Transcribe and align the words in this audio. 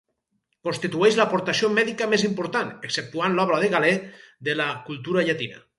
Constitueix 0.67 1.19
l'aportació 1.19 1.69
mèdica 1.75 2.09
més 2.15 2.25
important 2.31 2.73
—exceptuant 2.75 3.39
l'obra 3.41 3.63
de 3.67 3.73
Galè– 3.77 3.95
de 4.51 4.61
la 4.63 4.71
cultura 4.91 5.31
llatina. 5.31 5.67